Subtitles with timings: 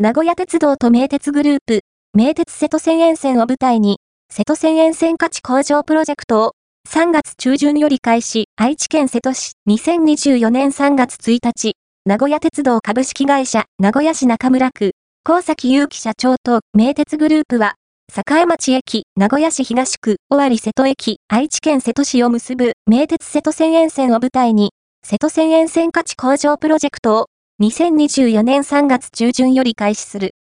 [0.00, 1.80] 名古屋鉄道と名鉄グループ、
[2.14, 3.98] 名鉄瀬戸線沿線を舞台に、
[4.30, 6.52] 瀬戸線沿線価値向上プロジェクトを
[6.88, 11.72] 3月中旬より開始、愛知県瀬戸市2024年3月1日、
[12.04, 14.92] 名古屋鉄道株式会社名古屋市中村区、
[15.24, 17.74] 高崎祐樹社長と名鉄グループは、
[18.16, 24.70] 栄町駅、名古屋市東区、尾張瀬戸駅、愛知県瀬戸市を結ぶ名鉄瀬戸線沿線を舞台に、
[25.04, 27.26] 瀬戸線沿線価値向上プロジェクトを
[27.60, 30.36] 2024年3月中旬より開始する。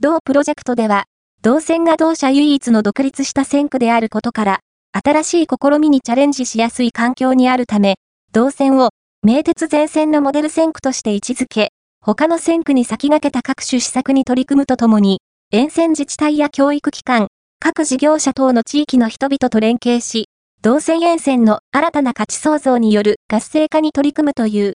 [0.00, 1.04] 同プロジェクトでは、
[1.40, 4.60] 同線が同社唯一の独立した線区であることから、
[4.92, 7.94] 新しい試みにチャレンジしやすい環境にあるため、
[8.32, 8.90] 同線を
[9.22, 11.70] 名鉄全線のモデル線区として位置づけ、
[12.02, 17.28] 他の線区に先駆けた各種施策に取り組むとともに、沿線自治体や教育機関、
[17.60, 20.26] 各事業者等の地域の人々と連携し、
[20.60, 24.74] 同線沿線の新たな価値創造による活性化に取り組むという、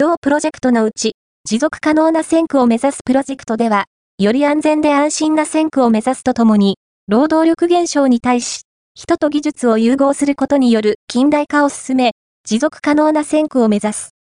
[0.00, 1.12] 同プロジェクトのうち、
[1.44, 3.84] 持続可能な線区を目指すプロジェクトでは、
[4.16, 8.62] より安全で安心な線区を目指すとともに、労働力減少に対し、
[8.94, 12.12] 人と技術を融合することによる近代化を進め、
[12.46, 14.14] 持続可能な線区を目指す。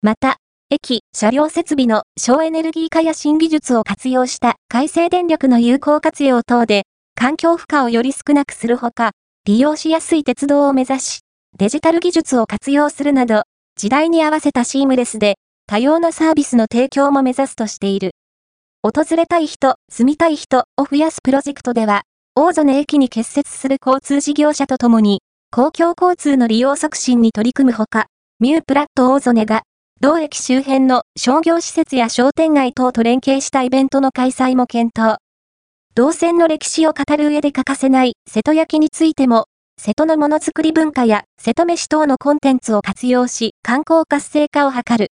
[0.00, 0.38] また、
[0.70, 9.10] 駅、車両設備の省エネルギー化や新技術を活用した改正電力の有効活用等で、環境負荷をより少なくするほか、
[9.44, 11.20] 利用しやすい鉄道を目指し、
[11.58, 13.42] デジタル技術を活用するなど、
[13.80, 15.36] 時代に合わせたシームレスで、
[15.66, 18.10] 多様なサービスの提供も目指すとしている。
[18.82, 22.02] 訪れたい人、住みたい人を増やすプロジェクトでは、
[22.34, 29.62] 大曽根駅に結設する交通事業者とともに、公共交通の利用促進に取り組むほか、ミュープラット大曽根が、
[30.02, 35.16] 同駅周辺の商業施設や商店街等と連携したイベントの開催も検討。
[35.94, 39.46] 動線の歴史を語る上で欠かせない瀬戸焼についても、
[39.82, 45.08] 瀬戸のものづくり文化や瀬戸飯等のコンテンツを活用し観光活性化を図る。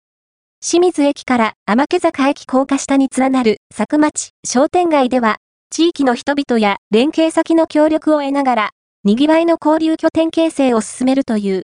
[0.60, 5.38] 清水駅から天気坂駅高架下に連なる佐久町商店街では、
[5.70, 8.70] 地域の人々や連携先の協力を得ながら、
[9.02, 11.64] 賑わいの交流拠点形成を進めるという。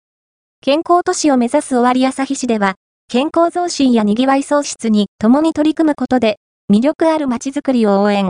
[0.60, 2.74] 健康都市を目指す尾張旭市では、
[3.08, 6.38] 健康増進や賑わい創出に共に取り組むことで、
[6.74, 8.26] 魅力ある街づくりを応援。